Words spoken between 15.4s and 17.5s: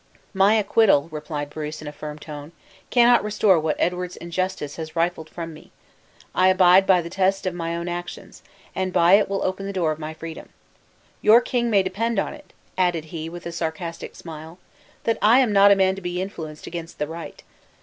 not a man to be influenced against the right.